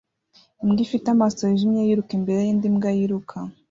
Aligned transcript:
Imbwa 0.63 0.79
ifite 0.85 1.07
amaso 1.15 1.39
yijimye 1.45 1.81
yiruka 1.87 2.11
imbere 2.19 2.39
yindi 2.43 2.65
mbwa 2.73 2.89
yiruka 2.97 3.37